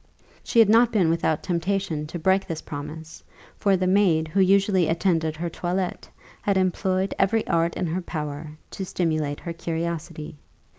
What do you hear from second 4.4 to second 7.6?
usually attended her toilette had employed every